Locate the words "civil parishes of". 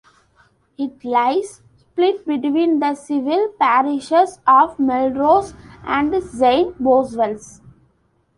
2.95-4.79